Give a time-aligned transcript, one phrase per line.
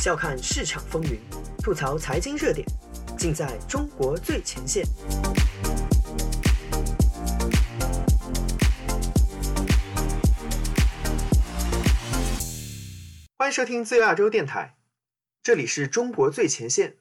[0.00, 1.20] 笑看市场风云，
[1.58, 2.66] 吐槽财经热点，
[3.18, 4.82] 尽在中国最前线。
[13.36, 14.78] 欢迎收听自由亚洲电台，
[15.42, 16.96] 这里是中国最前线，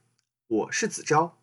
[0.47, 1.41] 我是子昭。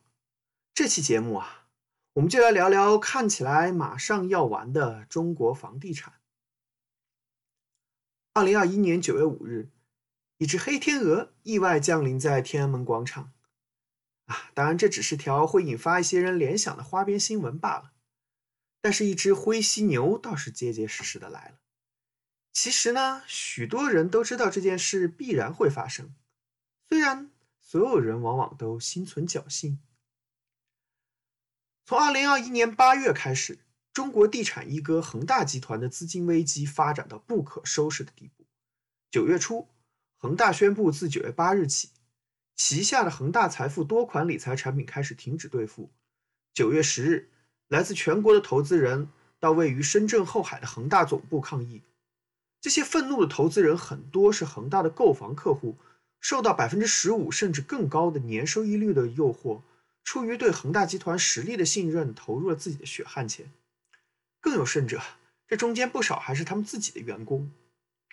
[0.75, 1.69] 这期节目啊，
[2.13, 6.13] 我们就来聊聊看起来马上要完的中国房地产。
[8.35, 9.71] 二零二一年九月五日，
[10.39, 13.33] 一只黑天鹅意外降临在天安门广场。
[14.27, 17.93] 啊，当然这只是条会引发一些人联想的花边新闻罢了。
[18.81, 21.59] 但是，一只灰犀牛倒是结结实实的来了。
[22.53, 26.15] 其实呢，许多人都知道这件事必然会发生，
[26.89, 29.81] 虽然所有人往往都心存侥幸。
[31.85, 33.61] 从二零二一年八月开始。
[33.93, 38.45] 中国地产一哥恒大集团的资金危机发展到不可收拾的地步。
[39.11, 39.71] 九月初，
[40.19, 41.91] 恒大宣布自九月八日起，
[42.55, 45.91] 旗下的恒大财富多款理财产品开始停止兑付。
[46.55, 47.29] 九月十日，
[47.69, 51.83] 来自全国的投资人到位于深圳后海的恒大总部抗议。
[52.63, 55.77] 这些愤怒的投资人很多是恒大的购房客户，
[56.19, 59.61] 受到百分之十五甚至更高的年收益率的诱惑，
[60.03, 63.53] 出于对恒大集团实力的信任，投入了自己的血汗钱。
[64.41, 65.03] 更有甚者，
[65.47, 67.51] 这中间不少还是他们自己的员工，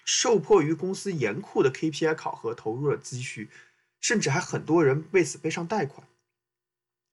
[0.06, 3.50] 受迫于公司严酷的 KPI 考核，投入了积蓄，
[4.00, 6.08] 甚至还很多人为此背上贷款。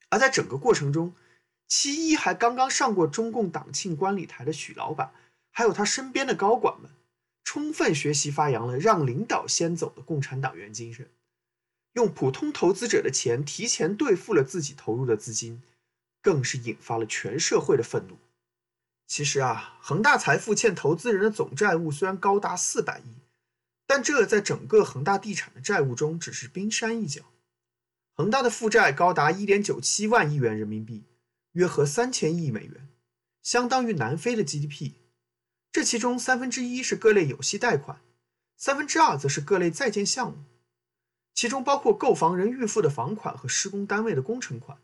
[0.08, 1.14] 而在整个过程中，
[1.68, 5.12] 其一还刚刚上过中共党庆观礼台的许老板，
[5.52, 6.90] 还有他身边的高管们，
[7.44, 11.08] 充分学习发扬了让领导先走的共产党员精神，
[11.92, 15.62] 用普通投资者的钱提前兑付了自己投入的资金，
[16.20, 18.18] 更是引发了全社会的愤怒。
[19.10, 23.18] 其实啊，恒大财富欠投资人的总债务虽然高达四百亿，
[23.84, 27.22] 但这在整个恒大地产的债务中只是冰山一角。
[28.14, 31.06] 恒大的负债高达一点九七万亿元人民币，
[31.54, 32.88] 约合三千亿美元，
[33.42, 34.92] 相当于南非的 GDP。
[35.72, 38.00] 这其中三分之一是各类有息贷款，
[38.56, 40.44] 三分之二则是各类在建项目，
[41.34, 44.78] 其中包括购房人预付的房款和施工单位的工程款。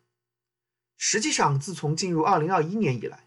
[0.97, 3.26] 实际上，自从进入二零二一年以来，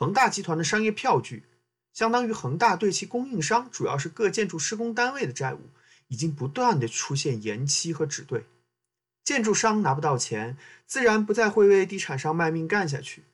[0.00, 1.44] 恒大集团的商业票据，
[1.92, 5.68] 相当于恒大对其供应商，主要是各建筑施工单位的债务，
[6.08, 8.46] 已经不断的出现延期和止兑。
[9.22, 10.56] 建筑商拿不到钱，
[10.86, 13.24] 自然不再会为地产商卖命干下去。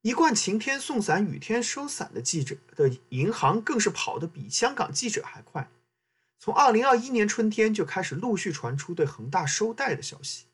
[0.00, 5.70] 一贯晴天送伞，雨天收伞的记者的银行，更是跑得比香港记者还快。
[6.40, 10.46] 从二零二一年春天就开始陆续传出对恒大收贷的消息。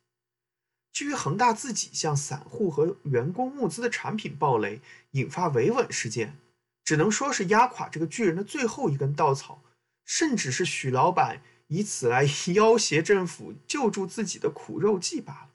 [0.98, 4.81] 至于恒大自己向散户和员工募资的产品暴雷，
[5.12, 6.36] 引发维稳事件，
[6.82, 9.62] 只能说是压垮这个巨人的最后一根稻草，
[10.04, 15.50] 甚至是许老板以此来 要挟政府救助自己的苦肉计罢了。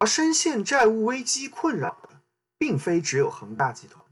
[0.00, 2.20] 而深陷债务危机困扰的，
[2.58, 4.04] 并非只有恒大集团，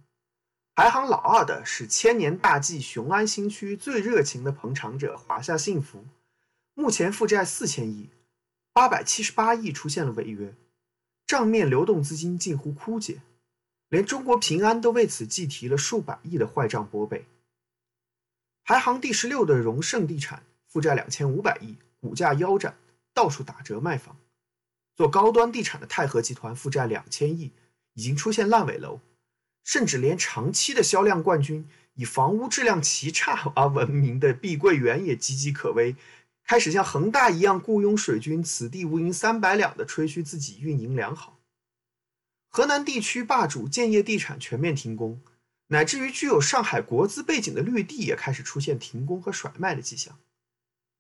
[0.74, 6.06] 排行老二的是千年大计雄安新区最热情的捧场者华夏幸福，
[6.72, 8.08] 目前负债四千亿。
[8.72, 10.54] 八百七十八亿出现了违约，
[11.26, 13.20] 账面流动资金近乎枯竭，
[13.88, 17.26] 连中国平安都为此计提了数百亿的坏账拨备。
[18.62, 22.76] 排行第十六的荣盛地产负债两千五百亿，股价腰斩，
[23.12, 24.16] 到处打折卖房。
[24.94, 27.50] 做高端地产的泰禾集团负债两千亿，
[27.94, 29.00] 已经出现烂尾楼，
[29.64, 35.96] 甚至连长期的销量冠军、以房屋质量奇差而闻名的碧桂园也岌岌可危。
[36.50, 41.38] 开始像恒大一样雇佣水军，此地无银三百两的吹嘘自己运营良好。
[42.48, 45.20] 河南地区霸主建业地产全面停工，
[45.68, 50.18] 乃至于具有上海国资背景的绿地也开始出现停工和甩卖的迹象。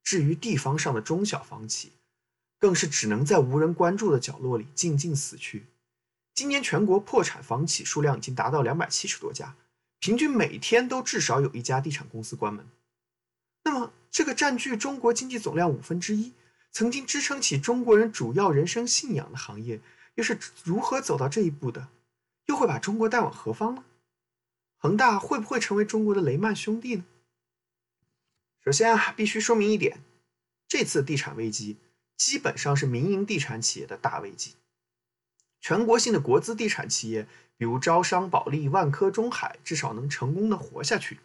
[0.04, 1.90] 至于地方上的中小房企，
[2.60, 5.66] 更是只能在无人关注的角落里静静死去。
[6.32, 9.56] 今年全国破产房企数量已经达到两百七十多家，
[9.98, 12.64] 平均每天都至少有一家地产公司关门。
[13.62, 16.32] 那么，这个占据中国经济总量五分之一、
[16.72, 19.80] 曾经支撑起中国人主要人生信仰的行业，
[20.14, 21.88] 又是如何走到这一步的？
[22.46, 23.84] 又会把中国带往何方呢？
[24.78, 27.04] 恒大会不会成为中国的雷曼兄弟呢？
[28.64, 30.00] 首先啊，必须说明一点，
[30.66, 31.76] 这次地产危机
[32.16, 34.54] 基本上是民营地产企业的大危机。
[35.60, 41.20] 全国性的国资地产企业，比如招商、保利、万科、中海，至少能成功的活下去。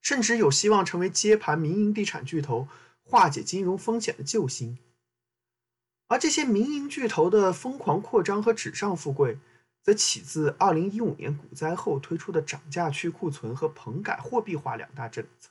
[0.00, 2.68] 甚至有希望成为接盘民营地产巨头、
[3.02, 4.78] 化解金融风险的救星。
[6.08, 9.38] 而这些民营巨头的疯狂扩张和纸上富贵，
[9.82, 15.50] 则起自2015年股灾后推出的涨价去库存和棚改货币化两大政策，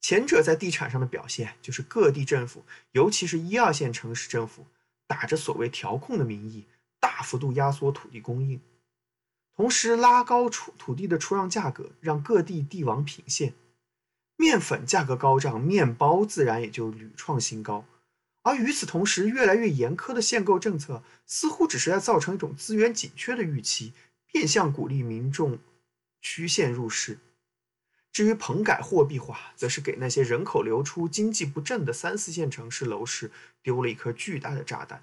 [0.00, 4.66] 前者在地产上的表现，就是各地政府，尤其是一二线城市政府，
[5.06, 6.64] 打着所谓调控的名义，
[6.98, 8.60] 大幅度压缩土地供应，
[9.56, 13.54] 同时拉高出土地的出让价格，让各地地王频现。
[14.36, 17.86] 面粉价格高涨，面包自然也就屡创新高。
[18.42, 23.94] 而与此同时，越来越严苛的限购政策，似乎只是在造成一种资源紧缺的预期，
[24.30, 25.58] 变相鼓励民众
[26.20, 27.18] 曲线入市。
[28.12, 33.30] 至于棚改货币化，则是给那些人口流出、经济不振的三四线城市楼市
[33.62, 35.02] 丢了一颗巨大的炸弹。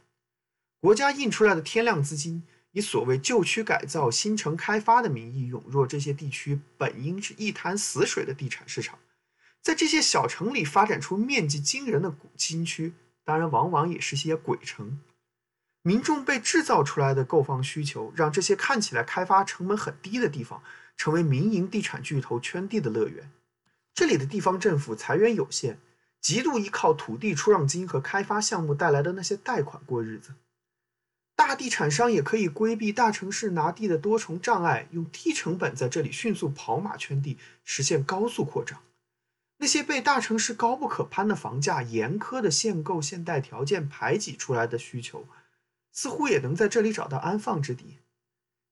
[0.79, 8.99] 国家印出来的天量资金，以所谓旧区改造、新城开发的名义涌入这些地区，本应是一潭死水的地产市场。
[9.61, 12.93] 在这些小城里发展出面积惊人的古新区，
[13.23, 14.99] 当然往往也是些鬼城。
[15.83, 20.63] 民众被制造出来的购房需求，让这些看起来开发成本很低的地方，
[20.97, 23.31] 成为民营地产巨头圈地的乐园。
[23.93, 25.77] 这里的地方政府财源有限，
[26.19, 30.33] 极度依靠土地出让金和开发项目带来的那些贷款过日子。
[31.35, 38.79] 大地产商也可以规避大城市拿地的多重障碍，用低成本在这里迅速跑马圈地，实现高速扩张。
[39.57, 45.25] 那些被大城市高不可攀的房价、严苛的限购限贷条件排挤出来的需求，
[45.91, 47.97] 似乎也能在这里找到安放之地。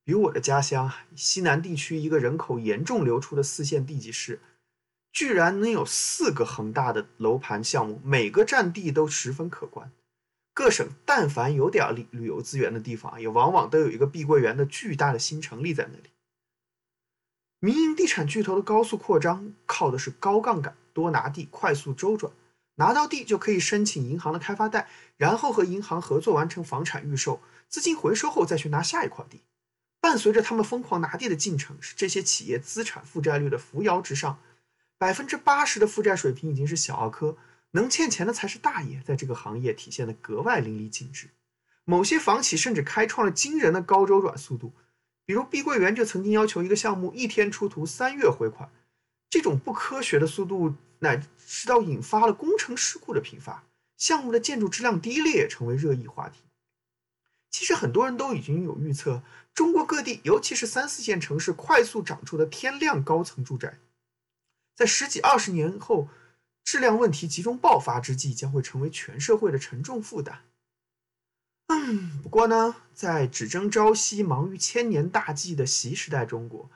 [0.04, 4.40] 比如我的家乡西南地区一个人口严重流出的四线地级市，
[5.14, 9.92] 居然能有四个恒大的楼盘项目，每个占地都十分可观。
[10.53, 16.09] 各省但凡有点旅旅游资源的地方，也往往都有一个碧桂园的巨大的新城立在那里。
[17.59, 20.75] 民营地产巨头的高速扩张，靠的是高杠杆。
[20.94, 22.33] 多拿地，快速周转，
[22.75, 29.39] 拿到地就可以申请银行的开发贷，然后和银行合作完成房产预售，资金回收后再去拿下一块地。
[30.01, 34.39] 伴随着他们疯狂拿地的进程，是这些企业资产负债率的扶摇直上，
[34.97, 37.38] 百分之八十的负债水平已经是小儿科，
[37.71, 41.29] 能欠钱的才是大爷，在这个行业体现的格外淋漓尽致。
[41.83, 44.73] 某些房企甚至开创了惊人的高周转速度，
[45.25, 48.69] 比如碧桂园就曾经要求一个项目一天出图，三月回款。
[49.29, 53.63] 这种不科学的速度，乃至到引发了工程事故的频发，
[53.97, 56.41] 项目的建筑质量低劣，成为热议话题。
[57.50, 59.23] 其实很多人都已经有预测，
[59.53, 63.77] 中国各地，尤其是三四线城市快速长出的天量高层住宅，
[64.75, 66.07] 在十几二十年后，
[66.63, 70.44] 质量问题集中爆发之际，将会成为全社会的沉重负担。
[71.68, 76.69] 嗯，不过呢，在只争朝夕、忙于千年大计的习时代中国。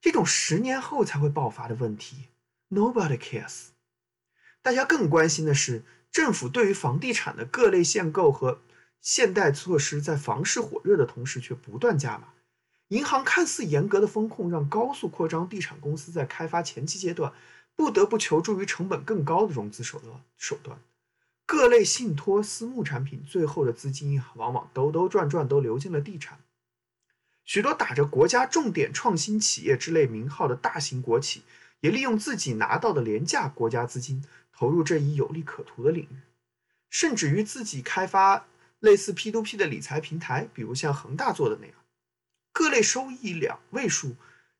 [0.00, 2.28] 这种十年后才会爆发的问题
[2.70, 3.68] ，Nobody cares。
[4.62, 8.62] 大家更关心的是，政府对于房地产的各类限购和
[9.00, 12.28] 限贷措施，在房市火热的同时却不断加码。
[12.88, 17.32] 银行看似严格的风控，让高速扩张地产公司在开发前期阶段
[17.76, 20.20] 不得不求助于成本更高的融资手段。
[20.36, 20.80] 手段，
[21.44, 26.40] 各类信托、私募产品，最后的资金往往兜兜转转都流进了地产。
[27.44, 31.42] 许多打着国家重点创新企业之类名号的大型国企，
[31.80, 36.16] 也利用自己拿到的廉价国家资金，投入这一有利可图的领域，
[36.90, 38.46] 甚至于自己开发
[38.80, 41.76] 类似 P2P 的理财平台，比如像恒大做的那样，
[42.52, 44.16] 各类收益两位数、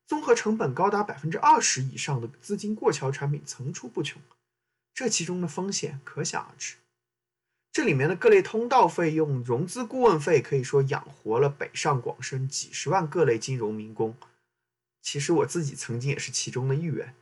[0.07, 4.21] 综合成本高达百分之二十以上的资金过桥产品层出不穷，
[4.93, 6.75] 这其中的风险可想而知。
[7.73, 14.15] 这里面的各类通道费用、融资顾问费，可以说养活了北上广深几十万各类金融民工。
[15.01, 17.13] 其实我自己曾经也是其中的一员。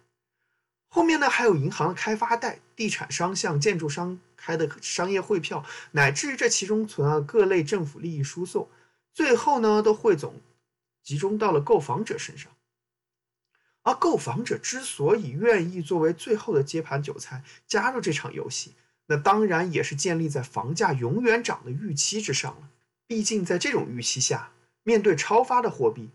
[0.87, 8.69] 后面呢，还有银行的开发贷、地产商向建筑商开的商业汇票，乃至于这其中存在各类政府利益输送，
[9.11, 10.39] 最后呢，都汇总
[11.03, 12.51] 集中到了购房者身上。
[13.85, 18.73] 而购房者之所以愿意作为最后的接盘韭菜加入这场游戏，
[19.05, 22.69] 那当然也是建立在房价永远涨的预期之上了。
[23.05, 24.51] 毕竟在这种预期下，
[24.81, 26.09] 面对超发的货币，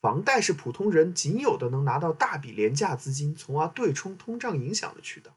[0.00, 5.30] 房贷是普通人仅有的能拿到大笔廉价资金，从而对冲通胀影响的渠道。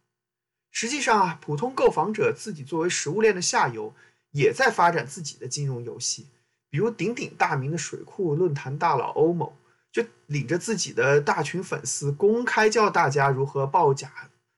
[0.71, 3.93] 实际上啊，普通购房者自己作为食物链的下游，
[4.31, 6.25] 也在发展自己的金融游戏。
[6.71, 9.55] 比如鼎鼎大名的水库论坛大佬欧某，
[9.95, 14.11] 就领着自己的大群粉丝，公开教大家如何报假。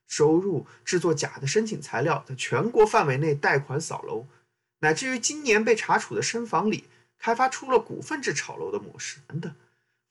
[0.08, 4.26] 收入制作假的申请材料，在全国范围内贷款扫楼，
[4.80, 6.86] 乃至于今年被查处的深房里，
[7.20, 9.54] 开发出了股份制炒楼的模式等等。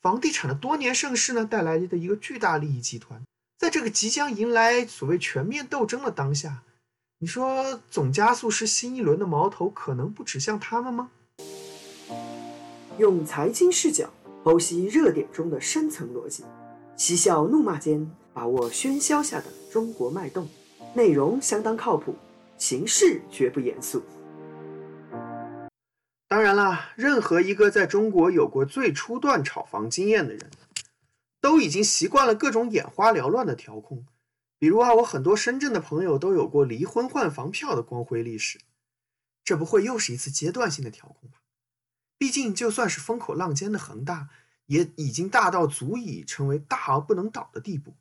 [0.00, 3.20] 房地产的多年盛世呢，带来的一个巨大利益集团，
[3.58, 6.62] 在这个即将迎来所谓全面斗争的当下，
[7.18, 11.10] 你说总加速是新一轮的矛头可能不指向他们吗？
[12.98, 14.10] 用财经视角
[14.46, 16.44] 剖析热点中的深层逻辑，
[16.96, 18.08] 嬉笑怒骂间。
[18.32, 20.48] 把握喧嚣下的中国脉动，
[20.94, 22.14] 内容相当靠谱，
[22.56, 24.04] 形式绝不严肃。
[26.28, 30.48] 当然啦，任何一个在中国有过最初段炒房经验的人，
[31.40, 34.06] 都已经习惯了各种眼花缭乱的调控。
[34.60, 38.60] 比如啊，我很多深圳的朋友都有过离婚换房票的光辉历史。
[39.42, 41.38] 这不会又是一次阶段性的调控吧？
[42.18, 44.30] 毕竟，就算是风口浪尖的恒大，
[44.66, 47.94] 也已经大到足以成为大而不能倒的地步。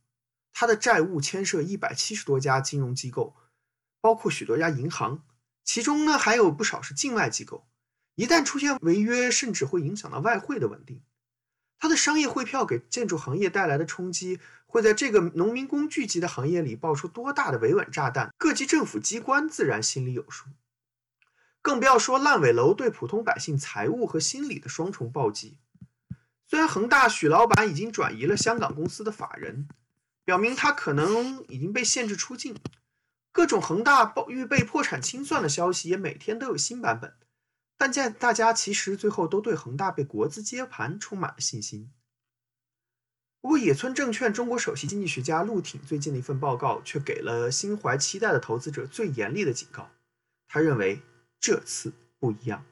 [0.54, 3.36] 它的债务牵涉一百七十多家金融机构，
[4.00, 5.22] 包括许多家银行，
[5.66, 7.68] 其中呢还有不少是境外机构。
[8.16, 11.02] 一旦出现违约，甚至会影响到外汇的稳定。
[11.78, 18.34] 它的商业汇票给建筑行业带来的冲击，会在这个农民工聚集的行业里爆出多大的维稳炸弹？
[18.38, 20.46] 各级政府机关自然心里有数。
[21.66, 25.58] 更不要说烂尾楼对普通百姓财务和心理的双重暴击。
[26.46, 29.68] 虽然恒大许老板已经转移了香港公司的法人，
[30.24, 32.56] 表明他可能已经被限制出境，
[33.32, 37.16] 各种恒大暴预备破产清算的消息也每天都有新版本。
[37.78, 41.90] 但见大家其实最后都对恒大被国资接盘充满了信心。
[43.42, 49.90] 不过，野村证券中国首席经济学家陆挺最近的一份报告却给了心怀期待的投资者最严厉的警告。
[50.48, 51.02] 他认为
[51.40, 52.66] 这次不一样，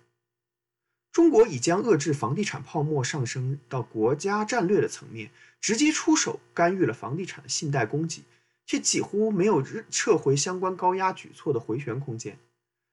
[1.11, 5.29] 中国已将遏制房地产泡沫上升到国家战略的层面，
[5.61, 8.23] 直接出手干预了房地产的信贷供给，
[8.65, 12.39] 却几乎没有撤回相关高压举措的回旋空间。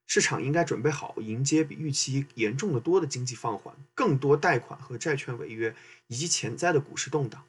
[0.07, 5.75] 市场应该准备好迎接比预期严重的多的经济放缓、更多贷款和债券违约
[6.09, 7.45] 以及潜在的股市动荡。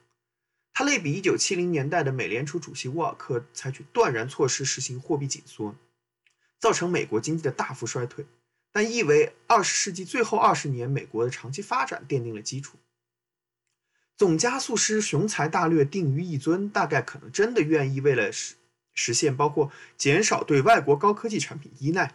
[0.72, 5.74] 他类比1970年代的美联储主席沃尔克采取断然措施实行货币紧缩，
[6.62, 8.24] 造成美国经济的大幅衰退，
[8.70, 12.78] 但亦为20世纪最后20年美国的长期发展奠定了基础。
[14.16, 18.54] 总加速师雄才大略定于一尊，大概可能真的愿意为了实
[18.94, 22.14] 实现包括减少对外国高科技产品依赖。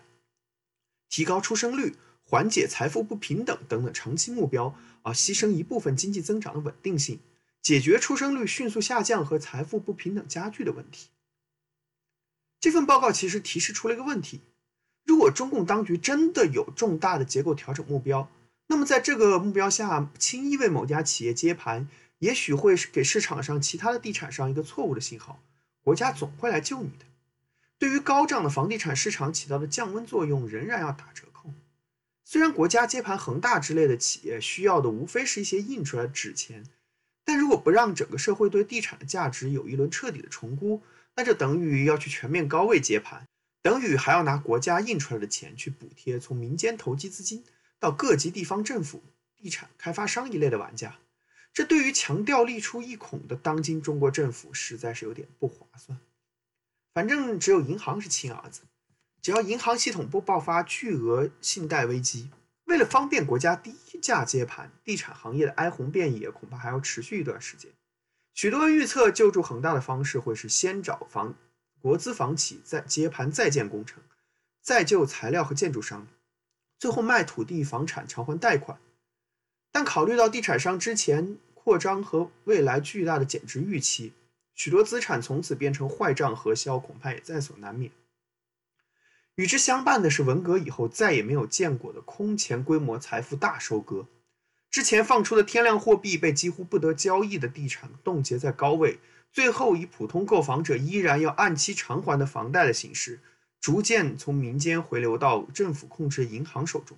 [1.10, 7.20] 提高出生率、缓解财富不平等等等长期目标，而牺牲一部分经济增长的稳定性，
[7.62, 11.10] 解决出生率迅速下降和财富不平等加剧的问题。
[12.68, 14.42] 这份报告其实提示出了一个问题：
[15.06, 18.30] 如果中共当局真的有重大的结构调整目标，
[18.68, 21.88] 那么在这个目标下轻易为某家企业接盘，
[22.20, 25.42] 也许会给市场上其他的地产商一个错误的信号：
[25.82, 27.06] 国家总会来救你的。
[27.78, 31.54] 对于高涨的房地产市场起到的降温作用仍然要打折扣。
[32.26, 36.66] 虽然国家接盘恒大之类的企业需要的无非是一些印出来的纸钱，
[37.24, 40.82] 但如果不让整个社会对地产的价值有一轮彻底的重估，
[41.18, 43.28] 那就等于要去全面高位接盘，
[43.64, 47.44] 等于还要拿国家印出来的钱去补贴从民间投机资金
[47.80, 49.04] 到各级地方政府、
[49.36, 51.00] 地产开发商一类的玩家。
[51.52, 55.98] 这对于强调利出一孔的当今中国政府实在是有点不划算。
[56.94, 58.62] 反正只有银行是亲儿子，
[59.24, 62.30] 只要银行系统不爆发巨额信贷危机，
[62.66, 67.72] 为了方便国家低价接盘，地产行业的哀鸿遍野恐怕还要持续一段时间。
[68.38, 71.34] 许多人预测救助恒大的方式会是先找房
[71.82, 74.04] 国资房企再接盘在建工程，
[74.62, 76.06] 再救材料和建筑商，
[76.78, 78.78] 最后卖土地房产偿还贷款。
[79.72, 84.14] 但考虑到地产商之前扩张和未来巨大的减值预期。
[84.54, 87.92] 许多资产从此变成坏账核销，恐怕也在所难免。
[89.34, 94.06] 与之相伴的是文革以后再也没有见过的空前规模财富大收割。
[94.78, 99.00] 之前放出的天量货币被几乎不得交易的地产冻结在高位，
[99.32, 103.20] 最后以普通购房者依然要按期偿还的房贷的形式，
[103.60, 106.96] 逐渐从民间回流到政府控制银行手中。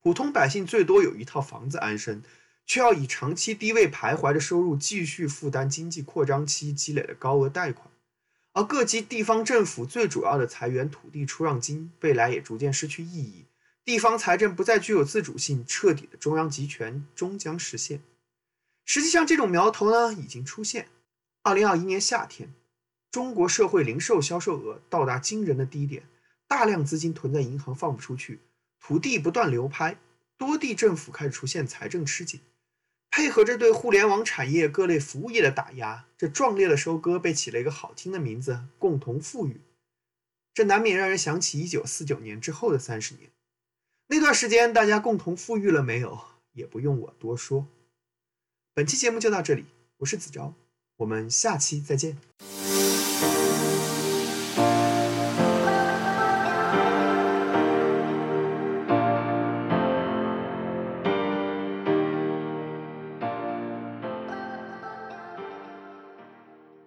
[0.00, 2.22] 普通百姓最多有一套房子安身。
[2.64, 7.88] 却要以长期低位徘徊的收入继续负担经济扩张期积累的高额贷款，
[8.52, 13.44] 而各级地方政府最主要的财源土地出让金，未来也逐渐失去意义，
[13.86, 18.02] 地方财政不再具有自主性，彻底的中央集权终将实现。
[18.84, 20.88] 实际上，这种苗头呢已经出现。
[21.44, 22.52] 二零二一年夏天，
[23.12, 26.02] 中国社会零售销售额到达惊人的低点，
[26.48, 28.40] 大量资金囤在银行放不出去，
[28.80, 29.96] 土地不断流拍，
[30.36, 32.40] 多地政府开始出现财政吃紧。
[33.12, 39.60] 配合着对互联网产业各类服务业的打压，这壮烈的收割被起了一个好听的名字——共同富裕。
[40.52, 43.30] 这难免让人想起一九四九年之后的三十年，
[44.08, 46.20] 那段时间大家共同富裕了没有？
[46.52, 47.66] 也不用我多说。
[48.72, 49.64] 本期节目就到这里，
[49.98, 50.54] 我是子昭，
[50.98, 52.16] 我们下期再见。